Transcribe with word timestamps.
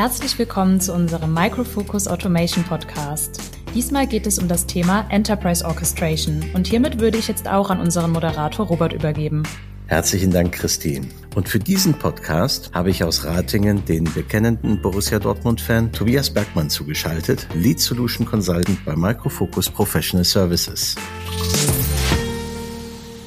Herzlich 0.00 0.38
willkommen 0.38 0.80
zu 0.80 0.94
unserem 0.94 1.34
Microfocus 1.34 2.08
Automation 2.08 2.64
Podcast. 2.64 3.38
Diesmal 3.74 4.06
geht 4.06 4.26
es 4.26 4.38
um 4.38 4.48
das 4.48 4.64
Thema 4.64 5.06
Enterprise 5.10 5.62
Orchestration 5.62 6.42
und 6.54 6.66
hiermit 6.66 7.00
würde 7.00 7.18
ich 7.18 7.28
jetzt 7.28 7.46
auch 7.46 7.68
an 7.68 7.80
unseren 7.80 8.10
Moderator 8.10 8.66
Robert 8.66 8.94
übergeben. 8.94 9.42
Herzlichen 9.88 10.30
Dank, 10.30 10.54
Christine. 10.54 11.06
Und 11.34 11.50
für 11.50 11.58
diesen 11.58 11.92
Podcast 11.92 12.72
habe 12.72 12.88
ich 12.88 13.04
aus 13.04 13.26
Ratingen 13.26 13.84
den 13.84 14.04
bekennenden 14.04 14.80
Borussia 14.80 15.18
Dortmund-Fan 15.18 15.92
Tobias 15.92 16.30
Bergmann 16.30 16.70
zugeschaltet, 16.70 17.46
Lead 17.52 17.78
Solution 17.78 18.24
Consultant 18.24 18.82
bei 18.86 18.96
Microfocus 18.96 19.68
Professional 19.68 20.24
Services. 20.24 20.96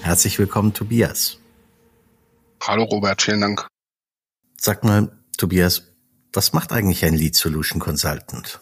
Herzlich 0.02 0.40
willkommen, 0.40 0.74
Tobias. 0.74 1.38
Hallo 2.64 2.86
Robert, 2.86 3.22
vielen 3.22 3.42
Dank. 3.42 3.68
Sag 4.58 4.84
mal, 4.84 5.16
Tobias, 5.38 5.93
was 6.34 6.54
macht 6.54 6.72
eigentlich 6.72 7.06
ein 7.06 7.14
Lead 7.14 7.36
Solution 7.36 7.80
Consultant? 7.80 8.60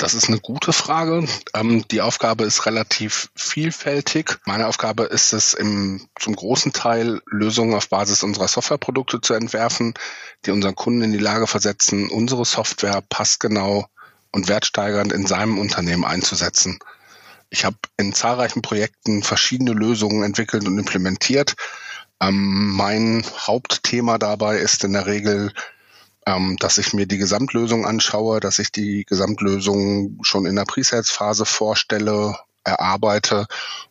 Das 0.00 0.14
ist 0.14 0.28
eine 0.28 0.40
gute 0.40 0.72
Frage. 0.72 1.28
Ähm, 1.52 1.84
die 1.90 2.00
Aufgabe 2.00 2.44
ist 2.44 2.64
relativ 2.64 3.28
vielfältig. 3.34 4.38
Meine 4.46 4.66
Aufgabe 4.66 5.02
ist 5.04 5.34
es, 5.34 5.52
im, 5.52 6.08
zum 6.18 6.34
großen 6.36 6.72
Teil 6.72 7.20
Lösungen 7.26 7.74
auf 7.74 7.90
Basis 7.90 8.22
unserer 8.22 8.48
Softwareprodukte 8.48 9.20
zu 9.20 9.34
entwerfen, 9.34 9.92
die 10.46 10.52
unseren 10.52 10.74
Kunden 10.74 11.02
in 11.02 11.12
die 11.12 11.18
Lage 11.18 11.46
versetzen, 11.46 12.08
unsere 12.08 12.46
Software 12.46 13.02
passgenau 13.10 13.88
und 14.32 14.48
wertsteigernd 14.48 15.12
in 15.12 15.26
seinem 15.26 15.58
Unternehmen 15.58 16.06
einzusetzen. 16.06 16.78
Ich 17.50 17.66
habe 17.66 17.76
in 17.98 18.14
zahlreichen 18.14 18.62
Projekten 18.62 19.22
verschiedene 19.22 19.72
Lösungen 19.72 20.22
entwickelt 20.22 20.66
und 20.66 20.78
implementiert. 20.78 21.56
Ähm, 22.22 22.70
mein 22.74 23.22
Hauptthema 23.46 24.16
dabei 24.16 24.60
ist 24.60 24.82
in 24.82 24.94
der 24.94 25.04
Regel 25.04 25.52
ähm, 26.26 26.56
dass 26.58 26.78
ich 26.78 26.92
mir 26.92 27.06
die 27.06 27.18
Gesamtlösung 27.18 27.86
anschaue, 27.86 28.40
dass 28.40 28.58
ich 28.58 28.72
die 28.72 29.04
Gesamtlösung 29.04 30.18
schon 30.22 30.46
in 30.46 30.56
der 30.56 30.64
Presales-Phase 30.64 31.46
vorstelle, 31.46 32.36
erarbeite 32.64 33.46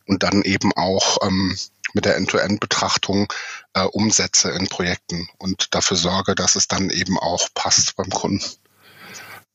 und 0.05 0.23
dann 0.23 0.43
eben 0.43 0.71
auch 0.73 1.17
ähm, 1.23 1.57
mit 1.93 2.05
der 2.05 2.15
End-to-End-Betrachtung 2.17 3.31
äh, 3.73 3.83
umsetze 3.83 4.51
in 4.51 4.67
Projekten 4.67 5.27
und 5.39 5.73
dafür 5.73 5.97
sorge, 5.97 6.35
dass 6.35 6.55
es 6.55 6.67
dann 6.67 6.89
eben 6.89 7.17
auch 7.17 7.49
passt 7.55 7.95
beim 7.95 8.09
Kunden. 8.09 8.45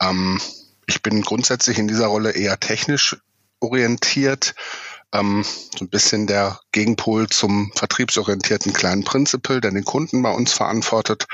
Ähm, 0.00 0.40
ich 0.86 1.02
bin 1.02 1.22
grundsätzlich 1.22 1.78
in 1.78 1.88
dieser 1.88 2.06
Rolle 2.06 2.32
eher 2.32 2.58
technisch 2.58 3.16
orientiert, 3.60 4.54
ähm, 5.12 5.44
so 5.78 5.84
ein 5.84 5.90
bisschen 5.90 6.26
der 6.26 6.60
Gegenpol 6.72 7.28
zum 7.28 7.72
vertriebsorientierten 7.76 8.72
kleinen 8.72 9.04
Principal, 9.04 9.60
der 9.60 9.70
den 9.70 9.84
Kunden 9.84 10.22
bei 10.22 10.30
uns 10.30 10.52
verantwortet 10.52 11.26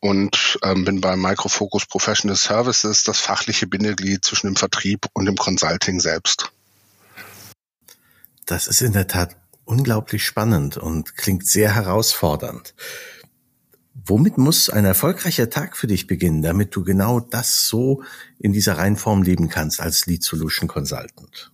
und 0.00 0.58
ähm, 0.62 0.84
bin 0.84 1.00
bei 1.00 1.16
Microfocus 1.16 1.86
Professional 1.86 2.36
Services 2.36 3.04
das 3.04 3.20
fachliche 3.20 3.66
Bindeglied 3.66 4.24
zwischen 4.24 4.48
dem 4.48 4.56
Vertrieb 4.56 5.06
und 5.14 5.26
dem 5.26 5.36
Consulting 5.36 6.00
selbst. 6.00 6.52
Das 8.44 8.66
ist 8.66 8.82
in 8.82 8.92
der 8.92 9.08
Tat 9.08 9.36
unglaublich 9.64 10.24
spannend 10.24 10.76
und 10.76 11.16
klingt 11.16 11.46
sehr 11.46 11.74
herausfordernd. 11.74 12.74
Womit 14.04 14.38
muss 14.38 14.70
ein 14.70 14.84
erfolgreicher 14.84 15.50
Tag 15.50 15.76
für 15.76 15.88
dich 15.88 16.06
beginnen, 16.06 16.42
damit 16.42 16.76
du 16.76 16.84
genau 16.84 17.18
das 17.18 17.66
so 17.66 18.04
in 18.38 18.52
dieser 18.52 18.78
Reihenform 18.78 19.22
leben 19.22 19.48
kannst 19.48 19.80
als 19.80 20.06
Lead 20.06 20.22
Solution 20.22 20.68
Consultant? 20.68 21.50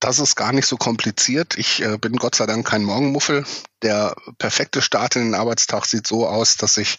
Das 0.00 0.18
ist 0.18 0.34
gar 0.34 0.52
nicht 0.52 0.66
so 0.66 0.76
kompliziert. 0.76 1.56
Ich 1.56 1.82
äh, 1.82 1.96
bin 1.96 2.16
Gott 2.16 2.34
sei 2.34 2.46
Dank 2.46 2.66
kein 2.66 2.82
Morgenmuffel. 2.82 3.44
Der 3.82 4.16
perfekte 4.38 4.82
Start 4.82 5.16
in 5.16 5.26
den 5.26 5.34
Arbeitstag 5.34 5.86
sieht 5.86 6.06
so 6.06 6.26
aus, 6.26 6.56
dass 6.56 6.76
ich 6.76 6.98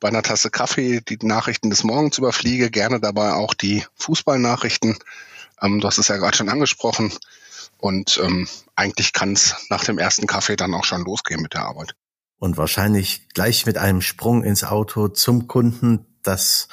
bei 0.00 0.08
einer 0.08 0.22
Tasse 0.22 0.50
Kaffee 0.50 1.00
die 1.00 1.18
Nachrichten 1.22 1.70
des 1.70 1.84
Morgens 1.84 2.18
überfliege, 2.18 2.70
gerne 2.70 3.00
dabei 3.00 3.32
auch 3.32 3.54
die 3.54 3.84
Fußballnachrichten. 3.96 4.96
Ähm, 5.60 5.80
du 5.80 5.86
hast 5.86 5.98
es 5.98 6.08
ja 6.08 6.16
gerade 6.16 6.36
schon 6.36 6.48
angesprochen. 6.48 7.12
Und 7.78 8.20
ähm, 8.22 8.48
eigentlich 8.74 9.12
kann 9.12 9.32
es 9.32 9.54
nach 9.70 9.84
dem 9.84 9.98
ersten 9.98 10.26
Kaffee 10.26 10.56
dann 10.56 10.74
auch 10.74 10.84
schon 10.84 11.04
losgehen 11.04 11.42
mit 11.42 11.54
der 11.54 11.62
Arbeit. 11.62 11.94
Und 12.38 12.56
wahrscheinlich 12.56 13.28
gleich 13.34 13.66
mit 13.66 13.78
einem 13.78 14.00
Sprung 14.00 14.44
ins 14.44 14.64
Auto 14.64 15.08
zum 15.08 15.48
Kunden, 15.48 16.06
das 16.22 16.68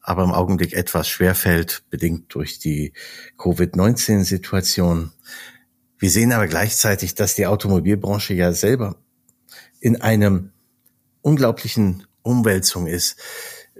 aber 0.00 0.24
im 0.24 0.32
Augenblick 0.32 0.72
etwas 0.72 1.08
schwerfällt, 1.08 1.84
bedingt 1.90 2.34
durch 2.34 2.58
die 2.58 2.92
Covid-19-Situation. 3.38 5.12
Wir 5.98 6.10
sehen 6.10 6.32
aber 6.32 6.46
gleichzeitig, 6.46 7.14
dass 7.14 7.34
die 7.34 7.46
Automobilbranche 7.46 8.34
ja 8.34 8.52
selber 8.52 8.96
in 9.80 10.00
einem 10.00 10.52
unglaublichen 11.22 12.06
Umwälzung 12.26 12.86
ist. 12.86 13.16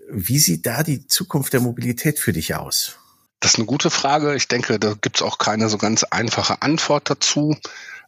Wie 0.09 0.39
sieht 0.39 0.67
da 0.67 0.83
die 0.83 1.07
Zukunft 1.07 1.53
der 1.53 1.61
Mobilität 1.61 2.19
für 2.19 2.33
dich 2.33 2.55
aus? 2.55 2.97
Das 3.41 3.53
ist 3.53 3.59
eine 3.59 3.67
gute 3.67 3.91
Frage. 3.91 4.35
Ich 4.35 4.49
denke, 4.49 4.79
da 4.79 4.95
gibt 4.95 5.17
es 5.17 5.23
auch 5.23 5.39
keine 5.39 5.69
so 5.69 5.79
ganz 5.79 6.05
einfache 6.05 6.63
Antwort 6.63 7.11
dazu 7.11 7.57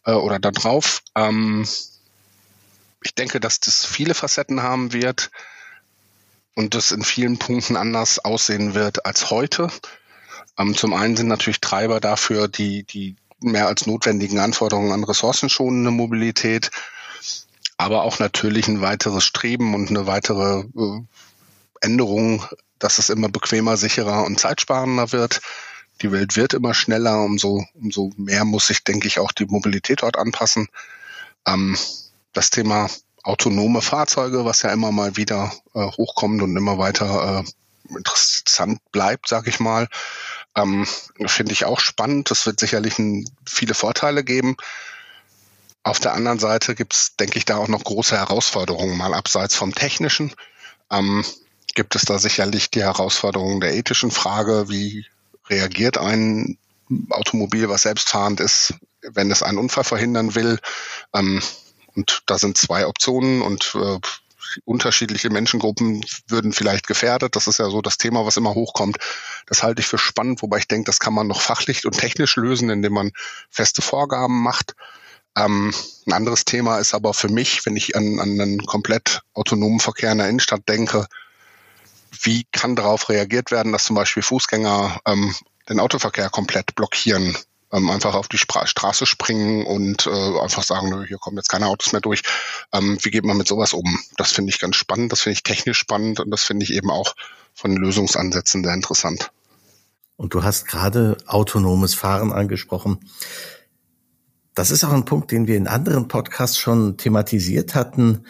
äh, 0.04 0.12
oder 0.12 0.38
darauf. 0.38 1.02
Ähm, 1.14 1.66
ich 3.02 3.14
denke, 3.14 3.40
dass 3.40 3.60
das 3.60 3.84
viele 3.84 4.14
Facetten 4.14 4.62
haben 4.62 4.92
wird 4.92 5.30
und 6.54 6.74
das 6.74 6.92
in 6.92 7.04
vielen 7.04 7.38
Punkten 7.38 7.76
anders 7.76 8.18
aussehen 8.18 8.74
wird 8.74 9.06
als 9.06 9.30
heute. 9.30 9.68
Ähm, 10.58 10.74
zum 10.74 10.94
einen 10.94 11.16
sind 11.16 11.28
natürlich 11.28 11.60
Treiber 11.60 12.00
dafür 12.00 12.48
die, 12.48 12.84
die 12.84 13.16
mehr 13.40 13.66
als 13.66 13.86
notwendigen 13.86 14.38
Anforderungen 14.40 14.92
an 14.92 15.04
ressourcenschonende 15.04 15.90
Mobilität 15.90 16.70
aber 17.78 18.02
auch 18.02 18.18
natürlich 18.18 18.68
ein 18.68 18.82
weiteres 18.82 19.24
Streben 19.24 19.74
und 19.74 19.88
eine 19.88 20.06
weitere 20.06 20.64
äh, 20.76 21.00
Änderung, 21.80 22.44
dass 22.78 22.98
es 22.98 23.08
immer 23.08 23.28
bequemer, 23.28 23.76
sicherer 23.76 24.24
und 24.24 24.38
zeitsparender 24.38 25.12
wird. 25.12 25.40
Die 26.02 26.12
Welt 26.12 26.36
wird 26.36 26.54
immer 26.54 26.74
schneller, 26.74 27.22
umso, 27.22 27.64
umso 27.74 28.12
mehr 28.16 28.44
muss 28.44 28.66
sich, 28.66 28.84
denke 28.84 29.06
ich, 29.08 29.20
auch 29.20 29.32
die 29.32 29.46
Mobilität 29.46 30.02
dort 30.02 30.18
anpassen. 30.18 30.68
Ähm, 31.46 31.76
das 32.32 32.50
Thema 32.50 32.90
autonome 33.22 33.80
Fahrzeuge, 33.80 34.44
was 34.44 34.62
ja 34.62 34.70
immer 34.70 34.92
mal 34.92 35.16
wieder 35.16 35.52
äh, 35.74 35.86
hochkommt 35.86 36.42
und 36.42 36.56
immer 36.56 36.78
weiter 36.78 37.44
äh, 37.44 37.94
interessant 37.96 38.80
bleibt, 38.90 39.28
sag 39.28 39.46
ich 39.46 39.60
mal, 39.60 39.88
ähm, 40.56 40.86
finde 41.26 41.52
ich 41.52 41.64
auch 41.64 41.80
spannend. 41.80 42.30
Das 42.30 42.44
wird 42.44 42.58
sicherlich 42.58 42.98
ein, 42.98 43.28
viele 43.46 43.74
Vorteile 43.74 44.24
geben. 44.24 44.56
Auf 45.88 46.00
der 46.00 46.12
anderen 46.12 46.38
Seite 46.38 46.74
gibt 46.74 46.92
es, 46.92 47.16
denke 47.16 47.38
ich, 47.38 47.46
da 47.46 47.56
auch 47.56 47.68
noch 47.68 47.82
große 47.82 48.14
Herausforderungen, 48.14 48.98
mal 48.98 49.14
abseits 49.14 49.54
vom 49.54 49.74
Technischen. 49.74 50.34
Ähm, 50.90 51.24
gibt 51.74 51.94
es 51.94 52.02
da 52.02 52.18
sicherlich 52.18 52.70
die 52.70 52.82
Herausforderungen 52.82 53.62
der 53.62 53.74
ethischen 53.74 54.10
Frage, 54.10 54.68
wie 54.68 55.06
reagiert 55.48 55.96
ein 55.96 56.58
Automobil, 57.08 57.70
was 57.70 57.82
selbstfahrend 57.82 58.38
ist, 58.40 58.74
wenn 59.00 59.30
es 59.30 59.42
einen 59.42 59.56
Unfall 59.56 59.84
verhindern 59.84 60.34
will. 60.34 60.58
Ähm, 61.14 61.42
und 61.94 62.22
da 62.26 62.38
sind 62.38 62.58
zwei 62.58 62.86
Optionen 62.86 63.40
und 63.40 63.74
äh, 63.74 63.98
unterschiedliche 64.66 65.30
Menschengruppen 65.30 66.04
würden 66.26 66.52
vielleicht 66.52 66.86
gefährdet. 66.86 67.34
Das 67.34 67.46
ist 67.46 67.60
ja 67.60 67.70
so 67.70 67.80
das 67.80 67.96
Thema, 67.96 68.26
was 68.26 68.36
immer 68.36 68.54
hochkommt. 68.54 68.98
Das 69.46 69.62
halte 69.62 69.80
ich 69.80 69.86
für 69.86 69.96
spannend, 69.96 70.42
wobei 70.42 70.58
ich 70.58 70.68
denke, 70.68 70.84
das 70.84 71.00
kann 71.00 71.14
man 71.14 71.28
noch 71.28 71.40
fachlich 71.40 71.86
und 71.86 71.96
technisch 71.96 72.36
lösen, 72.36 72.68
indem 72.68 72.92
man 72.92 73.12
feste 73.48 73.80
Vorgaben 73.80 74.42
macht. 74.42 74.74
Ähm, 75.38 75.72
ein 76.06 76.12
anderes 76.12 76.44
Thema 76.44 76.78
ist 76.78 76.94
aber 76.94 77.14
für 77.14 77.28
mich, 77.28 77.64
wenn 77.64 77.76
ich 77.76 77.94
an, 77.94 78.18
an 78.18 78.40
einen 78.40 78.66
komplett 78.66 79.20
autonomen 79.34 79.78
Verkehr 79.78 80.10
in 80.10 80.18
der 80.18 80.28
Innenstadt 80.28 80.68
denke, 80.68 81.06
wie 82.22 82.44
kann 82.50 82.74
darauf 82.74 83.08
reagiert 83.08 83.50
werden, 83.50 83.72
dass 83.72 83.84
zum 83.84 83.94
Beispiel 83.94 84.22
Fußgänger 84.22 85.00
ähm, 85.06 85.34
den 85.68 85.78
Autoverkehr 85.80 86.30
komplett 86.30 86.74
blockieren, 86.74 87.36
ähm, 87.70 87.90
einfach 87.90 88.14
auf 88.14 88.28
die 88.28 88.38
Spra 88.38 88.66
Straße 88.66 89.06
springen 89.06 89.66
und 89.66 90.06
äh, 90.06 90.40
einfach 90.40 90.62
sagen, 90.62 90.88
nö, 90.88 91.06
hier 91.06 91.18
kommen 91.18 91.36
jetzt 91.36 91.50
keine 91.50 91.66
Autos 91.66 91.92
mehr 91.92 92.00
durch. 92.00 92.22
Ähm, 92.72 92.98
wie 93.02 93.10
geht 93.10 93.24
man 93.24 93.36
mit 93.36 93.46
sowas 93.46 93.74
um? 93.74 94.00
Das 94.16 94.32
finde 94.32 94.50
ich 94.50 94.58
ganz 94.58 94.76
spannend, 94.76 95.12
das 95.12 95.20
finde 95.20 95.34
ich 95.34 95.42
technisch 95.42 95.78
spannend 95.78 96.18
und 96.18 96.30
das 96.30 96.42
finde 96.42 96.64
ich 96.64 96.72
eben 96.72 96.90
auch 96.90 97.14
von 97.54 97.76
Lösungsansätzen 97.76 98.64
sehr 98.64 98.74
interessant. 98.74 99.30
Und 100.16 100.34
du 100.34 100.42
hast 100.42 100.66
gerade 100.66 101.16
autonomes 101.26 101.94
Fahren 101.94 102.32
angesprochen. 102.32 102.98
Das 104.58 104.72
ist 104.72 104.82
auch 104.82 104.92
ein 104.92 105.04
Punkt, 105.04 105.30
den 105.30 105.46
wir 105.46 105.56
in 105.56 105.68
anderen 105.68 106.08
Podcasts 106.08 106.58
schon 106.58 106.96
thematisiert 106.96 107.76
hatten 107.76 108.24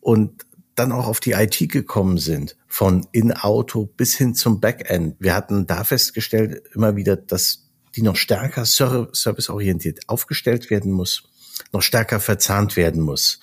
und 0.00 0.44
dann 0.74 0.90
auch 0.90 1.06
auf 1.06 1.20
die 1.20 1.30
IT 1.30 1.68
gekommen 1.68 2.18
sind, 2.18 2.56
von 2.66 3.06
In-Auto 3.12 3.86
bis 3.86 4.16
hin 4.16 4.34
zum 4.34 4.60
Backend. 4.60 5.14
Wir 5.20 5.32
hatten 5.32 5.68
da 5.68 5.84
festgestellt 5.84 6.64
immer 6.74 6.96
wieder, 6.96 7.14
dass 7.14 7.68
die 7.94 8.02
noch 8.02 8.16
stärker 8.16 8.64
serviceorientiert 8.64 10.08
aufgestellt 10.08 10.70
werden 10.70 10.90
muss, 10.90 11.22
noch 11.70 11.82
stärker 11.82 12.18
verzahnt 12.18 12.74
werden 12.74 13.00
muss. 13.00 13.38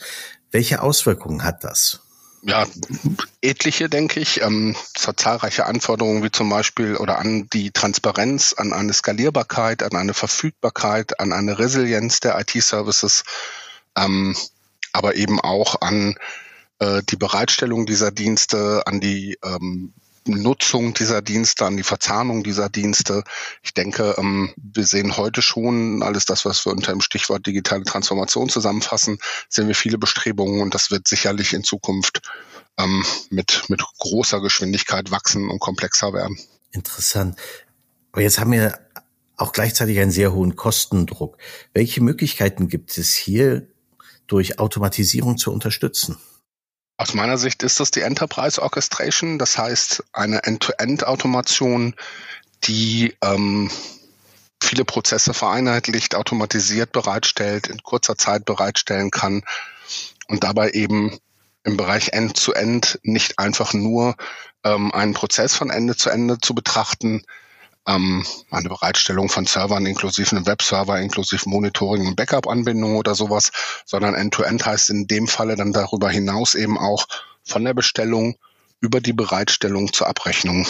Welche 0.51 0.81
Auswirkungen 0.81 1.45
hat 1.45 1.63
das? 1.63 2.01
Ja, 2.41 2.65
etliche, 3.41 3.89
denke 3.89 4.19
ich. 4.19 4.41
Ähm, 4.41 4.75
es 4.95 5.07
hat 5.07 5.19
zahlreiche 5.19 5.65
Anforderungen, 5.65 6.23
wie 6.23 6.31
zum 6.31 6.49
Beispiel 6.49 6.95
oder 6.95 7.19
an 7.19 7.47
die 7.51 7.71
Transparenz, 7.71 8.53
an 8.53 8.73
eine 8.73 8.93
Skalierbarkeit, 8.93 9.83
an 9.83 9.95
eine 9.95 10.13
Verfügbarkeit, 10.13 11.19
an 11.19 11.33
eine 11.33 11.59
Resilienz 11.59 12.19
der 12.19 12.39
IT-Services, 12.39 13.23
ähm, 13.95 14.35
aber 14.93 15.15
eben 15.15 15.39
auch 15.39 15.81
an 15.81 16.15
äh, 16.79 17.01
die 17.09 17.17
Bereitstellung 17.17 17.85
dieser 17.85 18.11
Dienste, 18.11 18.83
an 18.85 18.99
die 18.99 19.37
ähm, 19.43 19.93
Nutzung 20.27 20.93
dieser 20.93 21.21
Dienste, 21.21 21.65
an 21.65 21.77
die 21.77 21.83
Verzahnung 21.83 22.43
dieser 22.43 22.69
Dienste. 22.69 23.23
Ich 23.61 23.73
denke, 23.73 24.15
ähm, 24.17 24.53
wir 24.57 24.85
sehen 24.85 25.17
heute 25.17 25.41
schon 25.41 26.03
alles 26.03 26.25
das, 26.25 26.45
was 26.45 26.65
wir 26.65 26.73
unter 26.73 26.91
dem 26.91 27.01
Stichwort 27.01 27.45
digitale 27.45 27.83
Transformation 27.83 28.49
zusammenfassen, 28.49 29.19
sehen 29.49 29.67
wir 29.67 29.75
viele 29.75 29.97
Bestrebungen 29.97 30.61
und 30.61 30.73
das 30.73 30.91
wird 30.91 31.07
sicherlich 31.07 31.53
in 31.53 31.63
Zukunft 31.63 32.21
ähm, 32.77 33.03
mit, 33.29 33.63
mit 33.69 33.81
großer 33.97 34.41
Geschwindigkeit 34.41 35.11
wachsen 35.11 35.49
und 35.49 35.59
komplexer 35.59 36.13
werden. 36.13 36.37
Interessant. 36.71 37.37
Aber 38.11 38.21
jetzt 38.21 38.39
haben 38.39 38.51
wir 38.51 38.79
auch 39.37 39.51
gleichzeitig 39.51 39.99
einen 39.99 40.11
sehr 40.11 40.33
hohen 40.33 40.55
Kostendruck. 40.55 41.37
Welche 41.73 42.01
Möglichkeiten 42.01 42.67
gibt 42.67 42.97
es 42.97 43.15
hier 43.15 43.67
durch 44.25 44.59
Automatisierung 44.59 45.37
zu 45.37 45.51
unterstützen? 45.51 46.17
Aus 46.97 47.13
meiner 47.13 47.37
Sicht 47.37 47.61
ist 47.61 47.79
das 47.79 47.91
die 47.91 48.01
Enterprise 48.01 48.61
Orchestration, 48.61 49.37
das 49.37 49.57
heißt 49.57 50.03
eine 50.13 50.43
End-to-End-Automation, 50.43 51.95
die 52.63 53.15
ähm, 53.21 53.69
viele 54.61 54.83
Prozesse 54.83 55.35
vereinheitlicht, 55.35 56.15
automatisiert 56.15 56.91
bereitstellt, 56.91 57.67
in 57.67 57.83
kurzer 57.83 58.17
Zeit 58.17 58.45
bereitstellen 58.45 59.11
kann 59.11 59.43
und 60.27 60.43
dabei 60.43 60.71
eben 60.71 61.15
im 61.63 61.77
Bereich 61.77 62.09
End-to-End 62.13 62.99
nicht 63.03 63.37
einfach 63.37 63.73
nur 63.73 64.15
ähm, 64.63 64.91
einen 64.91 65.13
Prozess 65.13 65.53
von 65.53 65.69
Ende 65.69 65.95
zu 65.95 66.09
Ende 66.09 66.39
zu 66.39 66.55
betrachten, 66.55 67.23
ähm, 67.87 68.25
eine 68.51 68.69
Bereitstellung 68.69 69.29
von 69.29 69.45
Servern 69.45 69.85
inklusive 69.85 70.35
einem 70.35 70.45
Webserver, 70.45 70.99
inklusive 70.99 71.49
Monitoring 71.49 72.07
und 72.07 72.15
Backup-Anbindung 72.15 72.97
oder 72.97 73.15
sowas, 73.15 73.51
sondern 73.85 74.13
End-to-End 74.13 74.61
-End 74.61 74.65
heißt 74.65 74.89
in 74.89 75.07
dem 75.07 75.27
Falle 75.27 75.55
dann 75.55 75.73
darüber 75.73 76.09
hinaus 76.09 76.53
eben 76.53 76.77
auch 76.77 77.07
von 77.43 77.63
der 77.63 77.73
Bestellung 77.73 78.35
über 78.81 79.01
die 79.01 79.13
Bereitstellung 79.13 79.91
zur 79.93 80.07
Abrechnung. 80.07 80.67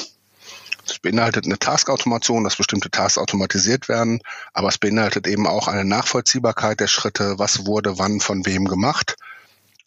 Das 0.86 1.00
beinhaltet 1.00 1.46
eine 1.46 1.60
Task-Automation, 1.60 2.46
dass 2.46 2.56
bestimmte 2.56 2.90
Tasks 2.90 3.18
automatisiert 3.18 3.90
werden, 3.90 4.22
aber 4.54 4.70
es 4.70 4.78
beinhaltet 4.78 5.28
eben 5.28 5.46
auch 5.46 5.68
eine 5.68 5.84
Nachvollziehbarkeit 5.84 6.80
der 6.80 6.88
Schritte, 6.88 7.38
was 7.38 7.66
wurde 7.66 8.00
wann 8.00 8.22
von 8.22 8.46
wem 8.46 8.66
gemacht. 8.66 9.18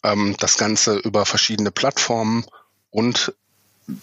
Ähm, 0.03 0.35
das 0.39 0.57
Ganze 0.57 0.97
über 0.97 1.25
verschiedene 1.25 1.71
Plattformen 1.71 2.45
und 2.91 3.33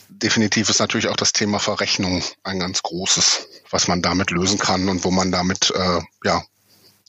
definitiv 0.09 0.69
ist 0.69 0.81
natürlich 0.81 1.09
auch 1.09 1.17
das 1.17 1.33
Thema 1.33 1.59
Verrechnung 1.59 2.23
ein 2.43 2.59
ganz 2.59 2.83
großes, 2.83 3.49
was 3.71 3.89
man 3.89 4.03
damit 4.03 4.31
lösen 4.31 4.59
kann 4.59 4.89
und 4.89 5.05
wo 5.05 5.11
man 5.11 5.33
damit 5.33 5.73
äh, 5.75 6.01
ja 6.25 6.43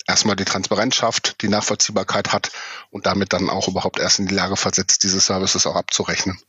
erstmal 0.08 0.36
die 0.36 0.46
Transparenz 0.46 0.96
schafft, 0.96 1.42
die 1.42 1.48
Nachvollziehbarkeit 1.50 2.34
hat 2.34 2.52
und 2.90 3.06
damit 3.06 3.34
dann 3.34 3.50
auch 3.50 3.68
überhaupt 3.68 4.00
erst 4.00 4.20
in 4.20 4.28
die 4.28 4.36
Lage 4.36 4.58
versetzt, 4.58 5.04
diese 5.04 5.20
Services 5.20 5.68
auch 5.68 5.76
abzurechnen. 5.76 6.40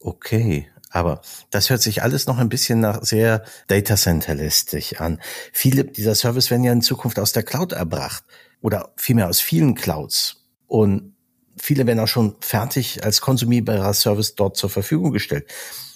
Okay, 0.00 0.68
aber 0.90 1.20
das 1.50 1.68
hört 1.68 1.82
sich 1.82 2.02
alles 2.02 2.26
noch 2.26 2.38
ein 2.38 2.48
bisschen 2.48 2.80
nach 2.80 3.02
sehr 3.02 3.44
Data 3.66 3.96
Center-lästig 3.96 5.00
an. 5.00 5.20
Viele 5.52 5.84
dieser 5.84 6.14
Services 6.14 6.50
werden 6.50 6.64
ja 6.64 6.72
in 6.72 6.82
Zukunft 6.82 7.18
aus 7.18 7.32
der 7.32 7.42
Cloud 7.42 7.72
erbracht 7.72 8.24
oder 8.60 8.92
vielmehr 8.96 9.28
aus 9.28 9.40
vielen 9.40 9.74
Clouds. 9.74 10.44
Und 10.66 11.15
viele 11.56 11.86
werden 11.86 12.00
auch 12.00 12.08
schon 12.08 12.36
fertig 12.40 13.04
als 13.04 13.20
konsumierbarer 13.20 13.94
Service 13.94 14.34
dort 14.34 14.56
zur 14.56 14.70
Verfügung 14.70 15.12
gestellt. 15.12 15.46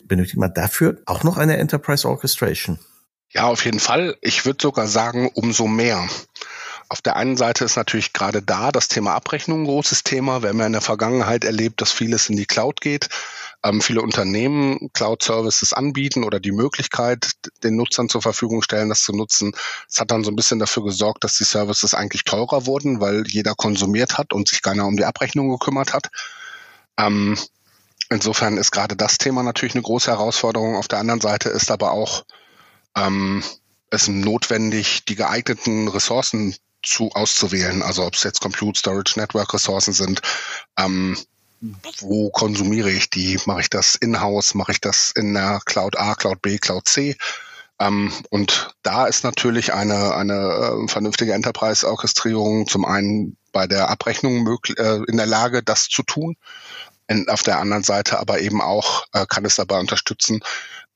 Benötigt 0.04 0.36
man 0.36 0.52
dafür 0.54 1.00
auch 1.06 1.22
noch 1.22 1.36
eine 1.36 1.56
Enterprise 1.56 2.08
Orchestration? 2.08 2.78
Ja, 3.32 3.44
auf 3.44 3.64
jeden 3.64 3.80
Fall. 3.80 4.16
Ich 4.20 4.44
würde 4.44 4.58
sogar 4.60 4.88
sagen, 4.88 5.30
umso 5.34 5.66
mehr. 5.66 6.08
Auf 6.88 7.00
der 7.00 7.14
einen 7.14 7.36
Seite 7.36 7.64
ist 7.64 7.76
natürlich 7.76 8.12
gerade 8.12 8.42
da 8.42 8.72
das 8.72 8.88
Thema 8.88 9.14
Abrechnung 9.14 9.62
ein 9.62 9.66
großes 9.66 10.02
Thema. 10.02 10.42
Wir 10.42 10.48
haben 10.48 10.58
ja 10.58 10.66
in 10.66 10.72
der 10.72 10.80
Vergangenheit 10.80 11.44
erlebt, 11.44 11.80
dass 11.80 11.92
vieles 11.92 12.28
in 12.28 12.36
die 12.36 12.46
Cloud 12.46 12.80
geht 12.80 13.08
ähm, 13.62 13.80
viele 13.80 14.02
Unternehmen 14.02 14.90
Cloud-Services 14.92 15.72
anbieten 15.72 16.24
oder 16.24 16.40
die 16.40 16.52
Möglichkeit 16.52 17.32
den 17.62 17.76
Nutzern 17.76 18.08
zur 18.08 18.22
Verfügung 18.22 18.62
stellen, 18.62 18.88
das 18.88 19.02
zu 19.02 19.12
nutzen. 19.12 19.52
Es 19.88 20.00
hat 20.00 20.10
dann 20.10 20.24
so 20.24 20.30
ein 20.30 20.36
bisschen 20.36 20.58
dafür 20.58 20.84
gesorgt, 20.84 21.24
dass 21.24 21.36
die 21.36 21.44
Services 21.44 21.94
eigentlich 21.94 22.24
teurer 22.24 22.66
wurden, 22.66 23.00
weil 23.00 23.24
jeder 23.26 23.54
konsumiert 23.54 24.18
hat 24.18 24.32
und 24.32 24.48
sich 24.48 24.62
keiner 24.62 24.86
um 24.86 24.96
die 24.96 25.04
Abrechnung 25.04 25.50
gekümmert 25.50 25.92
hat. 25.92 26.08
Ähm, 26.98 27.36
insofern 28.08 28.56
ist 28.56 28.70
gerade 28.70 28.96
das 28.96 29.18
Thema 29.18 29.42
natürlich 29.42 29.74
eine 29.74 29.82
große 29.82 30.10
Herausforderung. 30.10 30.76
Auf 30.76 30.88
der 30.88 30.98
anderen 30.98 31.20
Seite 31.20 31.50
ist 31.50 31.70
aber 31.70 31.92
auch 31.92 32.24
ähm, 32.96 33.42
es 33.90 34.08
notwendig, 34.08 35.04
die 35.04 35.16
geeigneten 35.16 35.88
Ressourcen 35.88 36.54
zu 36.82 37.10
auszuwählen. 37.12 37.82
Also 37.82 38.04
ob 38.06 38.14
es 38.14 38.22
jetzt 38.22 38.40
Compute, 38.40 38.78
Storage, 38.78 39.18
Network 39.18 39.52
Ressourcen 39.52 39.92
sind, 39.92 40.22
ähm, 40.78 41.16
wo 41.98 42.30
konsumiere 42.30 42.90
ich 42.90 43.10
die? 43.10 43.38
Mache 43.46 43.62
ich 43.62 43.70
das 43.70 43.94
in-house? 43.94 44.54
Mache 44.54 44.72
ich 44.72 44.80
das 44.80 45.12
in 45.14 45.34
der 45.34 45.60
Cloud 45.64 45.98
A, 45.98 46.14
Cloud 46.14 46.40
B, 46.42 46.58
Cloud 46.58 46.88
C? 46.88 47.16
Ähm, 47.78 48.12
und 48.30 48.74
da 48.82 49.06
ist 49.06 49.24
natürlich 49.24 49.72
eine, 49.72 50.14
eine 50.14 50.34
äh, 50.84 50.88
vernünftige 50.88 51.32
Enterprise-Orchestrierung 51.32 52.66
zum 52.66 52.84
einen 52.84 53.36
bei 53.52 53.66
der 53.66 53.88
Abrechnung 53.88 54.46
äh, 54.76 55.00
in 55.08 55.16
der 55.16 55.26
Lage, 55.26 55.62
das 55.62 55.88
zu 55.88 56.02
tun. 56.02 56.36
Und 57.08 57.28
auf 57.28 57.42
der 57.42 57.58
anderen 57.58 57.82
Seite 57.82 58.20
aber 58.20 58.40
eben 58.40 58.60
auch 58.60 59.04
äh, 59.12 59.26
kann 59.26 59.44
es 59.44 59.56
dabei 59.56 59.80
unterstützen, 59.80 60.40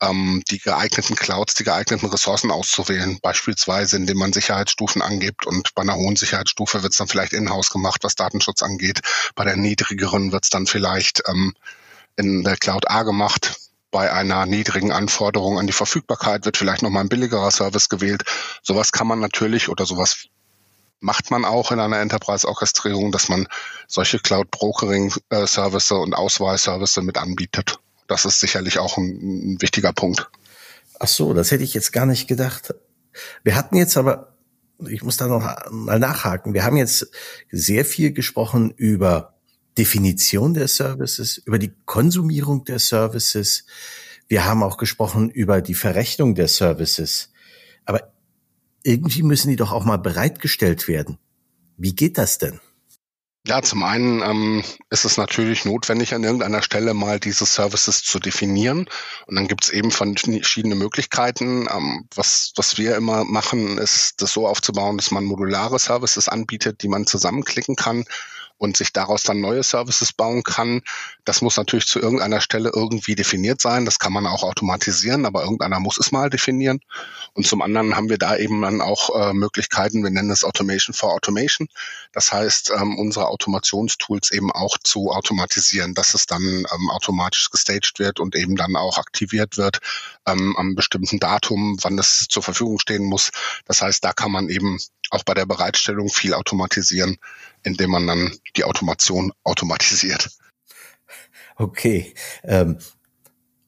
ähm, 0.01 0.43
die 0.49 0.59
geeigneten 0.59 1.15
Clouds, 1.15 1.53
die 1.53 1.63
geeigneten 1.63 2.07
Ressourcen 2.07 2.51
auszuwählen, 2.51 3.19
beispielsweise 3.21 3.95
indem 3.95 4.17
man 4.17 4.33
Sicherheitsstufen 4.33 5.01
angibt 5.01 5.45
und 5.45 5.73
bei 5.75 5.81
einer 5.81 5.95
hohen 5.95 6.15
Sicherheitsstufe 6.15 6.83
wird 6.83 6.91
es 6.91 6.97
dann 6.97 7.07
vielleicht 7.07 7.33
in-house 7.33 7.69
gemacht, 7.69 8.03
was 8.03 8.15
Datenschutz 8.15 8.61
angeht. 8.61 9.01
Bei 9.35 9.45
der 9.45 9.55
niedrigeren 9.55 10.31
wird 10.31 10.43
es 10.43 10.49
dann 10.49 10.67
vielleicht 10.67 11.23
ähm, 11.27 11.53
in 12.17 12.43
der 12.43 12.57
Cloud 12.57 12.89
A 12.89 13.03
gemacht. 13.03 13.59
Bei 13.91 14.11
einer 14.11 14.45
niedrigen 14.45 14.91
Anforderung 14.91 15.57
an 15.57 15.67
die 15.67 15.73
Verfügbarkeit 15.73 16.45
wird 16.45 16.57
vielleicht 16.57 16.81
nochmal 16.81 17.03
ein 17.03 17.09
billigerer 17.09 17.51
Service 17.51 17.87
gewählt. 17.87 18.23
Sowas 18.61 18.91
kann 18.91 19.07
man 19.07 19.19
natürlich 19.19 19.69
oder 19.69 19.85
sowas 19.85 20.25
macht 20.99 21.31
man 21.31 21.45
auch 21.45 21.71
in 21.71 21.79
einer 21.79 21.99
Enterprise-Orchestrierung, 21.99 23.11
dass 23.11 23.29
man 23.29 23.47
solche 23.87 24.19
Cloud-Brokering-Services 24.19 25.91
äh, 25.91 25.95
und 25.95 26.13
Auswahlservices 26.13 27.03
mit 27.03 27.17
anbietet 27.17 27.79
das 28.07 28.25
ist 28.25 28.39
sicherlich 28.39 28.79
auch 28.79 28.97
ein, 28.97 29.53
ein 29.53 29.61
wichtiger 29.61 29.93
Punkt. 29.93 30.29
Ach 30.99 31.07
so, 31.07 31.33
das 31.33 31.51
hätte 31.51 31.63
ich 31.63 31.73
jetzt 31.73 31.91
gar 31.91 32.05
nicht 32.05 32.27
gedacht. 32.27 32.73
Wir 33.43 33.55
hatten 33.55 33.75
jetzt 33.75 33.97
aber, 33.97 34.37
ich 34.87 35.03
muss 35.03 35.17
da 35.17 35.27
noch 35.27 35.41
mal 35.71 35.99
nachhaken, 35.99 36.53
wir 36.53 36.63
haben 36.63 36.77
jetzt 36.77 37.09
sehr 37.51 37.85
viel 37.85 38.11
gesprochen 38.11 38.71
über 38.71 39.35
Definition 39.77 40.53
der 40.53 40.67
Services, 40.67 41.37
über 41.37 41.59
die 41.59 41.73
Konsumierung 41.85 42.63
der 42.63 42.79
Services. 42.79 43.65
Wir 44.27 44.45
haben 44.45 44.63
auch 44.63 44.77
gesprochen 44.77 45.29
über 45.29 45.61
die 45.61 45.75
Verrechnung 45.75 46.35
der 46.35 46.47
Services. 46.47 47.31
Aber 47.83 48.13
irgendwie 48.83 49.23
müssen 49.23 49.49
die 49.49 49.57
doch 49.57 49.71
auch 49.71 49.85
mal 49.85 49.97
bereitgestellt 49.97 50.87
werden. 50.87 51.17
Wie 51.77 51.93
geht 51.93 52.17
das 52.17 52.37
denn? 52.37 52.59
Ja, 53.47 53.61
zum 53.61 53.83
einen 53.83 54.23
ähm, 54.23 54.63
ist 54.89 55.05
es 55.05 55.17
natürlich 55.17 55.65
notwendig, 55.65 56.15
an 56.15 56.23
irgendeiner 56.23 56.63
Stelle 56.63 56.95
mal 56.95 57.19
diese 57.19 57.45
Services 57.45 58.01
zu 58.01 58.17
definieren. 58.17 58.89
Und 59.27 59.35
dann 59.35 59.47
gibt 59.47 59.65
es 59.65 59.69
eben 59.69 59.91
verschiedene 59.91 60.73
Möglichkeiten. 60.73 61.67
Ähm, 61.71 62.07
was, 62.15 62.53
was 62.55 62.79
wir 62.79 62.95
immer 62.95 63.23
machen, 63.23 63.77
ist 63.77 64.19
das 64.23 64.33
so 64.33 64.47
aufzubauen, 64.47 64.97
dass 64.97 65.11
man 65.11 65.25
modulare 65.25 65.77
Services 65.77 66.27
anbietet, 66.27 66.81
die 66.81 66.87
man 66.87 67.05
zusammenklicken 67.05 67.75
kann 67.75 68.05
und 68.57 68.77
sich 68.77 68.93
daraus 68.93 69.21
dann 69.21 69.41
neue 69.41 69.61
Services 69.61 70.11
bauen 70.11 70.41
kann. 70.41 70.81
Das 71.25 71.41
muss 71.41 71.57
natürlich 71.57 71.87
zu 71.87 71.99
irgendeiner 71.99 72.39
Stelle 72.39 72.71
irgendwie 72.73 73.15
definiert 73.15 73.59
sein. 73.59 73.83
Das 73.83 73.99
kann 73.99 74.13
man 74.13 74.27
auch 74.27 74.43
automatisieren, 74.43 75.25
aber 75.25 75.43
irgendeiner 75.43 75.79
muss 75.79 75.97
es 75.97 76.11
mal 76.11 76.29
definieren. 76.29 76.79
Und 77.33 77.47
zum 77.47 77.61
anderen 77.61 77.95
haben 77.95 78.09
wir 78.09 78.19
da 78.19 78.37
eben 78.37 78.61
dann 78.61 78.79
auch 78.79 79.09
äh, 79.19 79.33
Möglichkeiten, 79.33 80.03
wir 80.03 80.11
nennen 80.11 80.29
es 80.29 80.43
Automation 80.43 80.93
for 80.93 81.13
Automation. 81.13 81.67
Das 82.13 82.31
heißt, 82.31 82.71
ähm, 82.79 82.97
unsere 82.97 83.27
Automationstools 83.27 84.31
eben 84.31 84.51
auch 84.51 84.77
zu 84.77 85.11
automatisieren, 85.11 85.95
dass 85.95 86.13
es 86.13 86.27
dann 86.27 86.43
ähm, 86.43 86.89
automatisch 86.91 87.49
gestaged 87.49 87.97
wird 87.97 88.19
und 88.19 88.35
eben 88.35 88.55
dann 88.55 88.75
auch 88.75 88.97
aktiviert 88.99 89.57
wird 89.57 89.79
ähm, 90.27 90.55
am 90.57 90.75
bestimmten 90.75 91.19
Datum, 91.19 91.77
wann 91.81 91.97
es 91.97 92.27
zur 92.29 92.43
Verfügung 92.43 92.79
stehen 92.79 93.05
muss. 93.05 93.31
Das 93.65 93.81
heißt, 93.81 94.03
da 94.03 94.13
kann 94.13 94.31
man 94.31 94.49
eben 94.49 94.77
auch 95.09 95.23
bei 95.23 95.33
der 95.33 95.45
Bereitstellung 95.45 96.09
viel 96.09 96.33
automatisieren, 96.33 97.17
indem 97.63 97.91
man 97.91 98.07
dann 98.07 98.37
die 98.55 98.63
Automation 98.63 99.33
automatisiert. 99.43 100.29
Okay. 101.55 102.13
Ähm, 102.43 102.77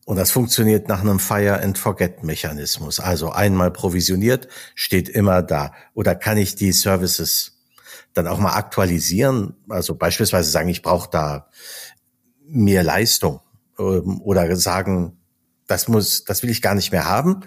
und 0.06 0.16
das 0.16 0.32
funktioniert 0.32 0.88
nach 0.88 1.02
einem 1.02 1.20
Fire 1.20 1.62
and 1.62 1.78
Forget 1.78 2.24
Mechanismus. 2.24 3.00
Also 3.02 3.32
einmal 3.32 3.72
provisioniert, 3.72 4.48
steht 4.74 5.10
immer 5.10 5.42
da. 5.42 5.74
Oder 5.94 6.16
kann 6.16 6.38
ich 6.38 6.56
die 6.56 6.72
Services 6.72 7.60
dann 8.14 8.28
auch 8.28 8.40
mal 8.40 8.54
aktualisieren? 8.54 9.56
Also 9.68 9.96
beispielsweise 9.96 10.50
sagen, 10.50 10.70
ich 10.70 10.82
brauche 10.82 11.10
da 11.10 11.50
mehr 12.46 12.84
Leistung 12.84 13.42
ähm, 13.78 14.22
oder 14.22 14.56
sagen, 14.56 15.18
das 15.68 15.90
muss, 15.90 16.24
das 16.24 16.42
will 16.42 16.50
ich 16.50 16.62
gar 16.62 16.76
nicht 16.76 16.94
mehr 16.94 17.06
haben. 17.06 17.42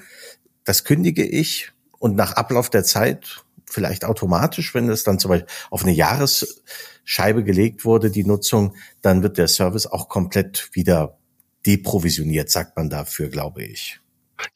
Das 0.65 0.85
kündige 0.85 1.25
ich 1.25 1.73
und 1.99 2.15
nach 2.15 2.33
Ablauf 2.33 2.69
der 2.69 2.85
Zeit 2.85 3.43
vielleicht 3.73 4.05
automatisch, 4.05 4.75
wenn 4.75 4.89
es 4.89 5.05
dann 5.05 5.19
zum 5.19 5.31
Beispiel 5.31 5.49
auf 5.71 5.83
eine 5.83 5.93
Jahresscheibe 5.93 7.45
gelegt 7.45 7.85
wurde, 7.85 8.11
die 8.11 8.25
Nutzung, 8.25 8.77
dann 9.03 9.23
wird 9.23 9.39
der 9.39 9.49
Service 9.49 9.87
auch 9.87 10.09
komplett 10.09 10.71
wieder 10.73 11.19
deprovisioniert, 11.67 12.51
sagt 12.51 12.77
man 12.77 12.91
dafür, 12.91 13.29
glaube 13.29 13.63
ich. 13.63 14.01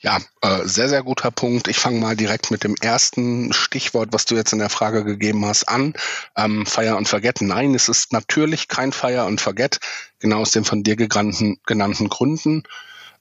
Ja, 0.01 0.19
äh, 0.41 0.61
sehr, 0.65 0.89
sehr 0.89 1.03
guter 1.03 1.31
Punkt. 1.31 1.69
Ich 1.69 1.77
fange 1.77 2.01
mal 2.01 2.17
direkt 2.17 2.51
mit 2.51 2.65
dem 2.65 2.75
ersten 2.81 3.53
Stichwort, 3.53 4.11
was 4.13 4.25
du 4.25 4.35
jetzt 4.35 4.53
in 4.53 4.59
der 4.59 4.71
Frage 4.71 5.05
gegeben 5.05 5.45
hast, 5.45 5.69
an. 5.69 5.95
Ähm, 6.37 6.67
Fire 6.67 6.97
und 6.97 7.09
Forget. 7.09 7.43
Nein, 7.43 7.75
es 7.75 7.89
ist 7.89 8.13
natürlich 8.13 8.69
kein 8.69 8.93
Fire 8.93 9.27
und 9.27 9.41
Forget, 9.41 9.81
genau 10.21 10.41
aus 10.41 10.53
den 10.53 10.65
von 10.65 10.83
dir 10.83 10.97
genannten, 10.97 11.59
genannten 11.67 12.09
Gründen. 12.09 12.63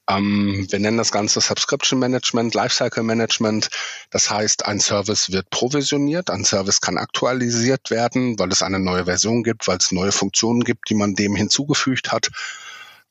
Ähm, 0.10 0.68
wir 0.70 0.80
nennen 0.80 0.98
das 0.98 1.12
Ganze 1.12 1.40
Subscription 1.40 2.00
Management, 2.00 2.54
Lifecycle 2.54 3.04
Management. 3.04 3.70
Das 4.10 4.30
heißt, 4.30 4.66
ein 4.66 4.80
Service 4.80 5.32
wird 5.32 5.50
provisioniert, 5.50 6.30
ein 6.30 6.44
Service 6.44 6.82
kann 6.82 6.98
aktualisiert 6.98 7.90
werden, 7.90 8.38
weil 8.38 8.52
es 8.52 8.62
eine 8.62 8.80
neue 8.80 9.06
Version 9.06 9.44
gibt, 9.44 9.68
weil 9.68 9.78
es 9.78 9.92
neue 9.92 10.12
Funktionen 10.12 10.64
gibt, 10.64 10.90
die 10.90 10.96
man 10.96 11.16
dem 11.16 11.36
hinzugefügt 11.36 12.12
hat. 12.12 12.30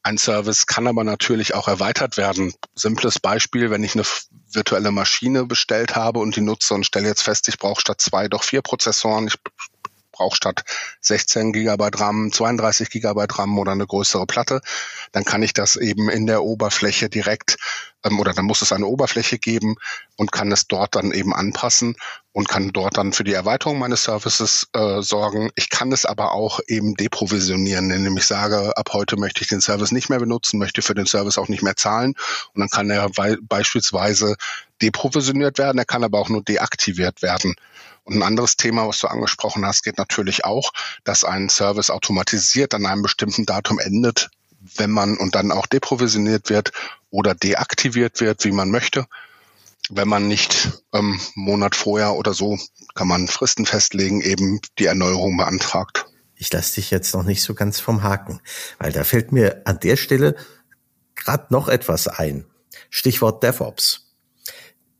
Ein 0.04 0.18
Service 0.18 0.66
kann 0.66 0.88
aber 0.88 1.04
natürlich 1.04 1.54
auch 1.54 1.68
erweitert 1.68 2.16
werden. 2.16 2.52
Simples 2.74 3.20
Beispiel, 3.20 3.70
wenn 3.70 3.84
ich 3.84 3.94
eine 3.94 4.04
virtuelle 4.50 4.90
Maschine 4.90 5.46
bestellt 5.46 5.94
habe 5.94 6.18
und 6.18 6.34
die 6.34 6.40
nutze 6.40 6.74
und 6.74 6.84
stelle 6.84 7.06
jetzt 7.06 7.22
fest, 7.22 7.48
ich 7.48 7.58
brauche 7.58 7.80
statt 7.80 8.00
zwei 8.00 8.28
doch 8.28 8.42
vier 8.42 8.62
Prozessoren, 8.62 9.28
ich 9.28 9.36
brauche 10.22 10.36
statt 10.36 10.64
16 11.00 11.52
Gigabyte 11.52 11.98
RAM 11.98 12.30
32 12.32 12.90
Gigabyte 12.90 13.38
RAM 13.38 13.58
oder 13.58 13.72
eine 13.72 13.86
größere 13.86 14.26
Platte, 14.26 14.60
dann 15.10 15.24
kann 15.24 15.42
ich 15.42 15.52
das 15.52 15.74
eben 15.76 16.08
in 16.08 16.26
der 16.26 16.44
Oberfläche 16.44 17.08
direkt 17.08 17.56
ähm, 18.04 18.20
oder 18.20 18.32
dann 18.32 18.44
muss 18.44 18.62
es 18.62 18.72
eine 18.72 18.86
Oberfläche 18.86 19.38
geben 19.38 19.76
und 20.16 20.30
kann 20.30 20.52
es 20.52 20.68
dort 20.68 20.94
dann 20.94 21.10
eben 21.10 21.34
anpassen 21.34 21.96
und 22.32 22.48
kann 22.48 22.70
dort 22.72 22.96
dann 22.96 23.12
für 23.12 23.24
die 23.24 23.32
Erweiterung 23.32 23.78
meines 23.78 24.04
Services 24.04 24.68
äh, 24.72 25.02
sorgen. 25.02 25.50
Ich 25.56 25.70
kann 25.70 25.92
es 25.92 26.06
aber 26.06 26.32
auch 26.32 26.60
eben 26.68 26.94
deprovisionieren, 26.94 27.90
indem 27.90 28.16
ich 28.16 28.26
sage, 28.26 28.76
ab 28.76 28.90
heute 28.92 29.16
möchte 29.16 29.42
ich 29.42 29.48
den 29.48 29.60
Service 29.60 29.92
nicht 29.92 30.08
mehr 30.08 30.20
benutzen, 30.20 30.58
möchte 30.58 30.82
für 30.82 30.94
den 30.94 31.06
Service 31.06 31.36
auch 31.36 31.48
nicht 31.48 31.62
mehr 31.62 31.76
zahlen 31.76 32.14
und 32.54 32.60
dann 32.60 32.70
kann 32.70 32.90
er 32.90 33.10
beispielsweise 33.42 34.36
deprovisioniert 34.82 35.58
werden, 35.58 35.78
er 35.78 35.84
kann 35.84 36.04
aber 36.04 36.18
auch 36.18 36.28
nur 36.28 36.42
deaktiviert 36.42 37.22
werden. 37.22 37.54
Und 38.04 38.16
ein 38.16 38.22
anderes 38.22 38.56
Thema, 38.56 38.88
was 38.88 38.98
du 38.98 39.06
angesprochen 39.06 39.64
hast, 39.64 39.82
geht 39.82 39.98
natürlich 39.98 40.44
auch, 40.44 40.72
dass 41.04 41.24
ein 41.24 41.48
Service 41.48 41.90
automatisiert 41.90 42.74
an 42.74 42.84
einem 42.86 43.02
bestimmten 43.02 43.46
Datum 43.46 43.78
endet, 43.78 44.30
wenn 44.76 44.90
man 44.90 45.16
und 45.16 45.34
dann 45.34 45.52
auch 45.52 45.66
deprovisioniert 45.66 46.50
wird 46.50 46.72
oder 47.10 47.34
deaktiviert 47.34 48.20
wird, 48.20 48.44
wie 48.44 48.52
man 48.52 48.70
möchte. 48.70 49.06
Wenn 49.88 50.08
man 50.08 50.28
nicht 50.28 50.82
ähm, 50.92 51.20
Monat 51.34 51.74
vorher 51.74 52.14
oder 52.14 52.34
so, 52.34 52.58
kann 52.94 53.08
man 53.08 53.28
Fristen 53.28 53.66
festlegen, 53.66 54.20
eben 54.20 54.60
die 54.78 54.86
Erneuerung 54.86 55.36
beantragt. 55.36 56.06
Ich 56.36 56.52
lasse 56.52 56.76
dich 56.76 56.90
jetzt 56.90 57.14
noch 57.14 57.24
nicht 57.24 57.42
so 57.42 57.54
ganz 57.54 57.78
vom 57.78 58.02
Haken, 58.02 58.40
weil 58.78 58.92
da 58.92 59.04
fällt 59.04 59.32
mir 59.32 59.62
an 59.64 59.78
der 59.80 59.96
Stelle 59.96 60.36
gerade 61.14 61.46
noch 61.50 61.68
etwas 61.68 62.08
ein. 62.08 62.46
Stichwort 62.90 63.42
DevOps. 63.42 64.01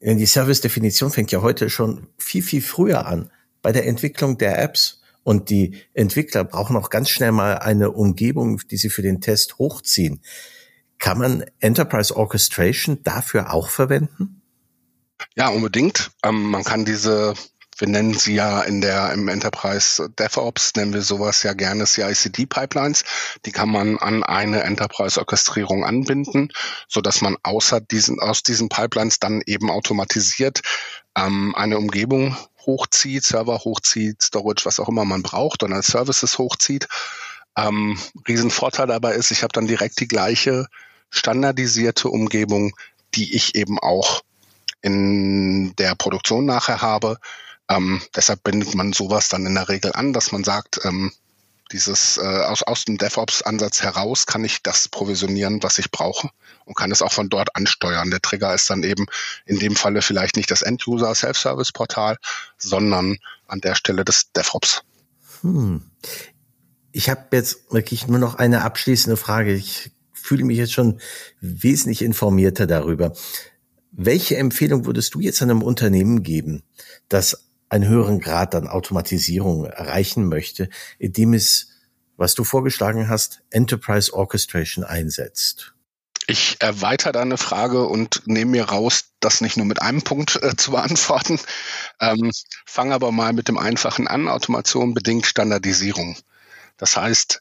Die 0.05 0.27
Service-Definition 0.27 1.13
fängt 1.13 1.31
ja 1.31 1.43
heute 1.43 1.71
schon 1.71 2.09
viel, 2.19 2.43
viel 2.43 2.61
früher 2.61 3.07
an 3.07 3.31
bei 3.63 3.71
der 3.71 3.87
Entwicklung 3.87 4.37
der 4.37 4.61
Apps. 4.61 5.01
Und 5.23 5.51
die 5.51 5.77
Entwickler 5.95 6.43
brauchen 6.43 6.77
auch 6.77 6.91
ganz 6.91 7.09
schnell 7.09 7.31
mal 7.31 7.59
eine 7.59 7.93
Umgebung, 7.93 8.61
die 8.69 8.77
sie 8.77 8.91
für 8.91 9.03
den 9.03 9.21
Test 9.21 9.59
hochziehen. 9.59 10.21
Kann 10.99 11.19
man 11.19 11.45
Enterprise 11.61 12.17
Orchestration 12.17 13.05
dafür 13.05 13.53
auch 13.53 13.71
verwenden? 13.71 14.43
Ja, 15.37 15.49
unbedingt. 15.49 16.11
Ähm, 16.25 16.51
man 16.51 16.65
kann 16.65 16.85
diese 16.85 17.35
wir 17.83 17.89
nennen 17.89 18.15
sie 18.15 18.37
ja 18.37 18.61
in 18.61 18.81
der 18.81 19.13
im 19.13 19.27
Enterprise 19.27 20.09
DevOps 20.17 20.77
nennen 20.77 20.95
wir 20.95 21.03
sowas 21.03 21.43
ja 21.43 21.53
gerne 21.53 21.85
CI/CD 21.85 22.47
Pipelines. 22.47 23.03
Die 23.45 23.51
kann 23.51 23.71
man 23.71 23.99
an 23.99 24.23
eine 24.23 24.63
Enterprise 24.63 25.19
Orchestrierung 25.19 25.85
anbinden, 25.85 26.53
so 26.87 27.01
dass 27.01 27.23
man 27.23 27.37
außer 27.43 27.81
diesen 27.81 28.21
aus 28.21 28.45
diesen 28.45 28.69
Pipelines 28.69 29.19
dann 29.19 29.43
eben 29.47 29.69
automatisiert 29.69 30.61
ähm, 31.19 31.57
eine 31.57 31.77
Umgebung 31.77 32.37
hochzieht, 32.65 33.25
Server 33.25 33.59
hochzieht, 33.59 34.23
Storage, 34.23 34.65
was 34.65 34.79
auch 34.79 34.89
immer 34.89 35.05
man 35.05 35.25
braucht, 35.25 35.65
und 35.65 35.73
als 35.73 35.89
Services 35.89 36.39
hochzieht. 36.39 36.87
Ähm, 37.57 37.99
Riesenvorteil 38.29 38.87
dabei 38.87 39.15
ist, 39.15 39.33
ich 39.33 39.43
habe 39.43 39.53
dann 39.55 39.67
direkt 39.67 39.99
die 39.99 40.07
gleiche 40.07 40.69
standardisierte 41.11 42.09
Umgebung, 42.09 42.77
die 43.17 43.35
ich 43.35 43.57
eben 43.57 43.81
auch 43.81 44.23
in 44.83 45.75
der 45.79 45.97
Produktion 45.97 46.47
nachher 46.47 46.81
habe 46.81 47.19
ähm, 47.77 48.03
deshalb 48.15 48.43
bindet 48.43 48.75
man 48.75 48.93
sowas 48.93 49.29
dann 49.29 49.47
in 49.47 49.55
der 49.55 49.69
Regel 49.69 49.93
an, 49.93 50.13
dass 50.13 50.33
man 50.33 50.45
sagt, 50.45 50.81
ähm, 50.85 51.13
dieses 51.73 52.19
äh, 52.19 52.21
aus, 52.21 52.63
aus 52.63 52.85
dem 52.85 52.99
DevOps-Ansatz 52.99 53.83
heraus 53.83 54.27
kann 54.27 54.45
ich 54.45 54.63
das 54.63 54.89
provisionieren, 54.89 55.63
was 55.63 55.79
ich 55.79 55.91
brauche 55.91 56.29
und 56.67 56.77
kann 56.77 56.93
es 56.93 57.01
auch 57.01 57.13
von 57.13 57.31
dort 57.31 57.57
ansteuern. 57.57 58.11
Der 58.11 58.21
Trigger 58.21 58.55
ist 58.55 58.69
dann 58.69 58.83
eben 58.83 59.07
in 59.47 59.59
dem 59.59 59.75
Falle 59.75 60.03
vielleicht 60.03 60.37
nicht 60.37 60.51
das 60.51 60.63
End-User 60.63 61.15
Self-Service-Portal, 61.15 62.19
sondern 62.59 63.17
an 63.47 63.61
der 63.61 63.75
Stelle 63.75 64.05
des 64.05 64.33
DevOps. 64.33 64.83
Hm. 65.41 65.83
Ich 66.93 67.09
habe 67.09 67.29
jetzt 67.33 67.73
wirklich 67.73 68.07
nur 68.07 68.19
noch 68.19 68.35
eine 68.35 68.63
abschließende 68.63 69.17
Frage. 69.17 69.55
Ich 69.55 69.93
fühle 70.13 70.45
mich 70.45 70.59
jetzt 70.59 70.73
schon 70.75 71.01
wesentlich 71.41 72.03
informierter 72.03 72.67
darüber. 72.67 73.15
Welche 73.93 74.37
Empfehlung 74.37 74.85
würdest 74.85 75.15
du 75.15 75.21
jetzt 75.21 75.43
einem 75.43 75.63
Unternehmen 75.63 76.23
geben, 76.23 76.63
das 77.09 77.52
einen 77.73 77.89
höheren 77.89 78.21
Grad 78.21 78.55
an 78.55 78.69
Automatisierung 78.69 79.65
erreichen 79.65 80.29
möchte, 80.29 80.69
indem 80.99 81.33
es, 81.33 81.69
was 82.19 82.35
du 82.35 82.45
vorgeschlagen 82.45 83.09
hast, 83.09 83.41
Enterprise 83.49 84.13
Orchestration 84.13 84.85
einsetzt? 84.85 85.73
Ich 86.27 86.59
erweitere 86.61 87.13
deine 87.13 87.39
Frage 87.39 87.87
und 87.87 88.27
nehme 88.27 88.53
mir 88.53 88.65
raus, 88.65 89.07
das 89.21 89.41
nicht 89.41 89.57
nur 89.57 89.65
mit 89.65 89.81
einem 89.81 90.03
Punkt 90.03 90.39
äh, 90.43 90.55
zu 90.55 90.73
beantworten. 90.73 91.41
Ähm, 91.99 92.31
Fange 92.67 92.95
aber 92.95 93.11
mal 93.11 93.33
mit 93.33 93.49
dem 93.49 93.57
Einfachen 93.57 94.07
an. 94.07 94.29
Automation 94.29 94.93
bedingt 94.93 95.25
Standardisierung. 95.25 96.17
Das 96.77 96.97
heißt, 96.99 97.41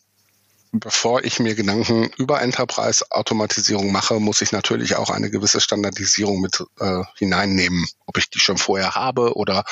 bevor 0.71 1.23
ich 1.23 1.39
mir 1.39 1.55
Gedanken 1.55 2.09
über 2.17 2.41
Enterprise-Automatisierung 2.41 3.91
mache, 3.91 4.19
muss 4.19 4.41
ich 4.41 4.51
natürlich 4.51 4.95
auch 4.95 5.09
eine 5.09 5.29
gewisse 5.29 5.59
Standardisierung 5.59 6.39
mit 6.39 6.63
äh, 6.79 7.03
hineinnehmen. 7.15 7.85
Ob 8.05 8.17
ich 8.17 8.29
die 8.29 8.39
schon 8.39 8.57
vorher 8.57 8.95
habe 8.95 9.35
oder 9.35 9.65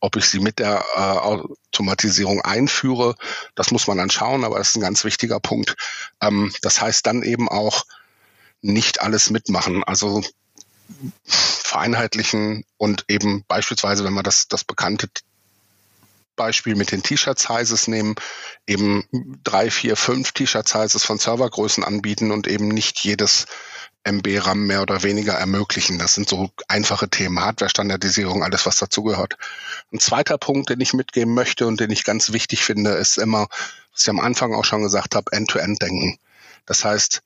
ob 0.00 0.16
ich 0.16 0.26
sie 0.26 0.38
mit 0.38 0.58
der 0.58 0.84
äh, 0.94 1.00
Automatisierung 1.00 2.40
einführe, 2.42 3.16
das 3.54 3.70
muss 3.70 3.86
man 3.86 3.98
dann 3.98 4.10
schauen, 4.10 4.44
aber 4.44 4.58
das 4.58 4.70
ist 4.70 4.76
ein 4.76 4.82
ganz 4.82 5.04
wichtiger 5.04 5.40
Punkt. 5.40 5.76
Ähm, 6.20 6.52
das 6.62 6.80
heißt 6.80 7.06
dann 7.06 7.22
eben 7.22 7.48
auch 7.48 7.84
nicht 8.62 9.00
alles 9.00 9.30
mitmachen. 9.30 9.82
Also 9.82 10.22
vereinheitlichen 11.26 12.64
und 12.76 13.04
eben 13.08 13.44
beispielsweise, 13.48 14.04
wenn 14.04 14.12
man 14.12 14.24
das, 14.24 14.46
das 14.48 14.64
bekannte 14.64 15.08
Beispiel 16.36 16.74
mit 16.76 16.92
den 16.92 17.02
T-Shirt-Sizes 17.02 17.88
nehmen, 17.88 18.14
eben 18.66 19.04
drei, 19.42 19.70
vier, 19.70 19.96
fünf 19.96 20.32
T-Shirt-Sizes 20.32 21.04
von 21.04 21.18
Servergrößen 21.18 21.84
anbieten 21.84 22.30
und 22.30 22.46
eben 22.46 22.68
nicht 22.68 23.00
jedes 23.00 23.46
MB 24.04 24.26
RAM 24.40 24.66
mehr 24.66 24.82
oder 24.82 25.02
weniger 25.02 25.34
ermöglichen. 25.34 25.98
Das 25.98 26.14
sind 26.14 26.28
so 26.28 26.50
einfache 26.68 27.08
Themen, 27.08 27.40
Hardware-Standardisierung, 27.40 28.42
alles 28.42 28.66
was 28.66 28.76
dazugehört. 28.76 29.36
Ein 29.92 30.00
zweiter 30.00 30.36
Punkt, 30.36 30.68
den 30.68 30.80
ich 30.80 30.92
mitgeben 30.92 31.32
möchte 31.34 31.66
und 31.66 31.80
den 31.80 31.90
ich 31.90 32.04
ganz 32.04 32.32
wichtig 32.32 32.62
finde, 32.62 32.90
ist 32.90 33.16
immer, 33.16 33.48
was 33.92 34.02
ich 34.02 34.10
am 34.10 34.20
Anfang 34.20 34.54
auch 34.54 34.64
schon 34.64 34.82
gesagt 34.82 35.14
habe, 35.14 35.32
End-to-End-Denken. 35.32 36.18
Das 36.66 36.84
heißt, 36.84 37.22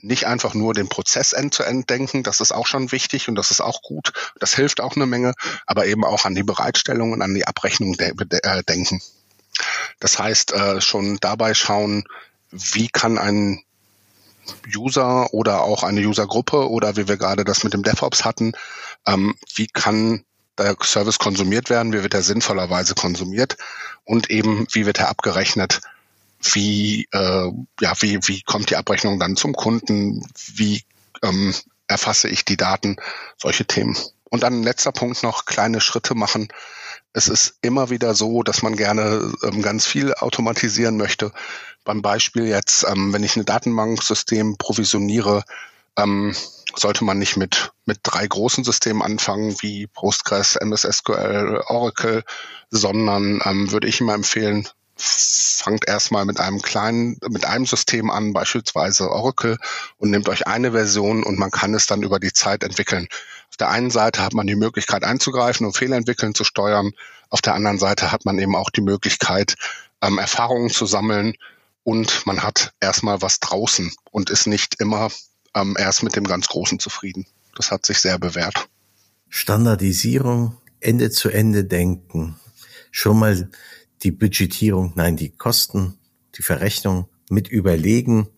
nicht 0.00 0.26
einfach 0.26 0.54
nur 0.54 0.74
den 0.74 0.88
Prozess 0.88 1.32
end-to-end 1.32 1.90
denken, 1.90 2.22
das 2.22 2.40
ist 2.40 2.52
auch 2.52 2.66
schon 2.66 2.92
wichtig 2.92 3.28
und 3.28 3.34
das 3.34 3.50
ist 3.50 3.60
auch 3.60 3.82
gut, 3.82 4.12
das 4.38 4.54
hilft 4.54 4.80
auch 4.80 4.96
eine 4.96 5.06
Menge, 5.06 5.34
aber 5.66 5.86
eben 5.86 6.04
auch 6.04 6.24
an 6.24 6.34
die 6.34 6.44
Bereitstellung 6.44 7.12
und 7.12 7.22
an 7.22 7.34
die 7.34 7.46
Abrechnung 7.46 7.94
de 7.94 8.12
de 8.14 8.40
äh, 8.42 8.62
denken. 8.62 9.00
Das 9.98 10.18
heißt, 10.18 10.52
äh, 10.52 10.80
schon 10.80 11.18
dabei 11.20 11.54
schauen, 11.54 12.04
wie 12.50 12.88
kann 12.88 13.18
ein 13.18 13.62
User 14.74 15.32
oder 15.34 15.62
auch 15.62 15.82
eine 15.82 16.00
Usergruppe 16.00 16.70
oder 16.70 16.96
wie 16.96 17.08
wir 17.08 17.16
gerade 17.16 17.44
das 17.44 17.64
mit 17.64 17.74
dem 17.74 17.82
DevOps 17.82 18.24
hatten, 18.24 18.52
ähm, 19.06 19.34
wie 19.54 19.66
kann 19.66 20.24
der 20.56 20.76
Service 20.82 21.18
konsumiert 21.18 21.70
werden, 21.70 21.92
wie 21.92 22.02
wird 22.02 22.14
er 22.14 22.22
sinnvollerweise 22.22 22.94
konsumiert 22.94 23.56
und 24.04 24.30
eben 24.30 24.66
wie 24.72 24.86
wird 24.86 24.98
er 24.98 25.08
abgerechnet, 25.08 25.80
wie, 26.40 27.08
äh, 27.12 27.50
ja, 27.80 27.92
wie, 28.00 28.18
wie 28.26 28.42
kommt 28.42 28.70
die 28.70 28.76
Abrechnung 28.76 29.18
dann 29.18 29.36
zum 29.36 29.54
Kunden, 29.54 30.24
wie 30.54 30.82
ähm, 31.22 31.54
erfasse 31.86 32.28
ich 32.28 32.44
die 32.44 32.56
Daten, 32.56 32.96
solche 33.36 33.64
Themen. 33.64 33.96
Und 34.30 34.42
dann 34.42 34.62
letzter 34.62 34.92
Punkt 34.92 35.22
noch, 35.22 35.46
kleine 35.46 35.80
Schritte 35.80 36.14
machen. 36.14 36.48
Es 37.12 37.28
ist 37.28 37.54
immer 37.62 37.90
wieder 37.90 38.14
so, 38.14 38.42
dass 38.42 38.62
man 38.62 38.76
gerne 38.76 39.32
ähm, 39.42 39.62
ganz 39.62 39.86
viel 39.86 40.14
automatisieren 40.14 40.96
möchte. 40.96 41.32
Beim 41.84 42.02
Beispiel 42.02 42.46
jetzt, 42.46 42.84
ähm, 42.84 43.12
wenn 43.12 43.24
ich 43.24 43.36
ein 43.36 43.46
Datenbanksystem 43.46 44.58
provisioniere, 44.58 45.44
ähm, 45.96 46.34
sollte 46.76 47.04
man 47.04 47.18
nicht 47.18 47.36
mit, 47.36 47.72
mit 47.86 48.00
drei 48.02 48.26
großen 48.26 48.62
Systemen 48.62 49.02
anfangen 49.02 49.56
wie 49.60 49.86
Postgres, 49.86 50.56
MS 50.56 50.82
SQL, 50.82 51.62
Oracle, 51.66 52.22
sondern 52.70 53.40
ähm, 53.44 53.72
würde 53.72 53.88
ich 53.88 54.00
immer 54.00 54.14
empfehlen, 54.14 54.68
fangt 55.00 55.86
erstmal 55.86 56.24
mit 56.24 56.40
einem 56.40 56.60
kleinen, 56.60 57.18
mit 57.28 57.44
einem 57.44 57.66
System 57.66 58.10
an, 58.10 58.32
beispielsweise 58.32 59.10
Oracle, 59.10 59.58
und 59.96 60.10
nehmt 60.10 60.28
euch 60.28 60.46
eine 60.46 60.72
Version 60.72 61.22
und 61.22 61.38
man 61.38 61.50
kann 61.50 61.74
es 61.74 61.86
dann 61.86 62.02
über 62.02 62.18
die 62.18 62.32
Zeit 62.32 62.62
entwickeln. 62.62 63.08
Auf 63.50 63.56
der 63.56 63.70
einen 63.70 63.90
Seite 63.90 64.22
hat 64.22 64.34
man 64.34 64.46
die 64.46 64.56
Möglichkeit 64.56 65.04
einzugreifen 65.04 65.66
und 65.66 65.76
Fehlentwickeln 65.76 66.34
zu 66.34 66.44
steuern. 66.44 66.92
Auf 67.30 67.40
der 67.40 67.54
anderen 67.54 67.78
Seite 67.78 68.12
hat 68.12 68.24
man 68.24 68.38
eben 68.38 68.56
auch 68.56 68.70
die 68.70 68.80
Möglichkeit, 68.80 69.54
ähm, 70.02 70.18
Erfahrungen 70.18 70.70
zu 70.70 70.86
sammeln 70.86 71.34
und 71.84 72.26
man 72.26 72.42
hat 72.42 72.72
erstmal 72.80 73.22
was 73.22 73.40
draußen 73.40 73.92
und 74.10 74.30
ist 74.30 74.46
nicht 74.46 74.80
immer 74.80 75.10
ähm, 75.54 75.76
erst 75.78 76.02
mit 76.02 76.16
dem 76.16 76.24
ganz 76.24 76.48
Großen 76.48 76.78
zufrieden. 76.78 77.26
Das 77.56 77.70
hat 77.70 77.86
sich 77.86 77.98
sehr 77.98 78.18
bewährt. 78.18 78.68
Standardisierung, 79.28 80.56
Ende 80.80 81.10
zu 81.10 81.28
Ende 81.28 81.64
denken, 81.64 82.38
schon 82.90 83.18
mal 83.18 83.50
die 84.02 84.12
Budgetierung, 84.12 84.92
nein, 84.96 85.16
die 85.16 85.30
Kosten, 85.30 85.98
die 86.36 86.42
Verrechnung 86.42 87.08
mit 87.30 87.48
überlegen, 87.48 88.28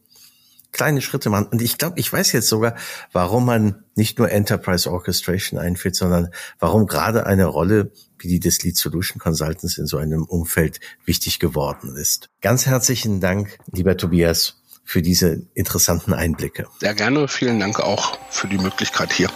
kleine 0.72 1.02
Schritte 1.02 1.30
machen. 1.30 1.46
Und 1.50 1.62
ich 1.62 1.78
glaube, 1.78 1.98
ich 1.98 2.12
weiß 2.12 2.32
jetzt 2.32 2.48
sogar, 2.48 2.76
warum 3.12 3.44
man 3.44 3.84
nicht 3.94 4.18
nur 4.18 4.30
Enterprise 4.30 4.90
Orchestration 4.90 5.58
einführt, 5.58 5.96
sondern 5.96 6.30
warum 6.58 6.86
gerade 6.86 7.26
eine 7.26 7.46
Rolle 7.46 7.92
wie 8.18 8.28
die 8.28 8.40
des 8.40 8.62
Lead 8.62 8.76
Solution 8.76 9.18
Consultants 9.18 9.78
in 9.78 9.86
so 9.86 9.96
einem 9.96 10.24
Umfeld 10.24 10.80
wichtig 11.04 11.38
geworden 11.38 11.96
ist. 11.96 12.28
Ganz 12.40 12.66
herzlichen 12.66 13.20
Dank, 13.20 13.58
lieber 13.72 13.96
Tobias, 13.96 14.56
für 14.84 15.02
diese 15.02 15.46
interessanten 15.54 16.12
Einblicke. 16.12 16.66
Sehr 16.80 16.94
gerne. 16.94 17.28
Vielen 17.28 17.60
Dank 17.60 17.80
auch 17.80 18.18
für 18.30 18.48
die 18.48 18.58
Möglichkeit 18.58 19.12
hier. 19.12 19.30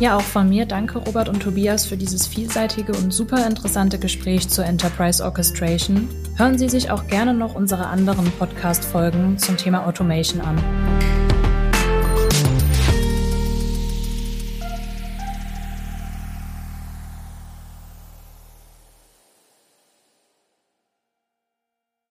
Ja, 0.00 0.16
auch 0.16 0.22
von 0.22 0.48
mir 0.48 0.66
danke 0.66 0.98
Robert 0.98 1.28
und 1.28 1.40
Tobias 1.40 1.86
für 1.86 1.96
dieses 1.96 2.26
vielseitige 2.26 2.92
und 2.92 3.12
super 3.12 3.46
interessante 3.46 3.98
Gespräch 3.98 4.48
zur 4.48 4.64
Enterprise 4.64 5.24
Orchestration. 5.24 6.08
Hören 6.36 6.58
Sie 6.58 6.68
sich 6.68 6.90
auch 6.90 7.06
gerne 7.06 7.32
noch 7.32 7.54
unsere 7.54 7.86
anderen 7.86 8.30
Podcast-Folgen 8.32 9.38
zum 9.38 9.56
Thema 9.56 9.86
Automation 9.86 10.40
an. 10.40 11.23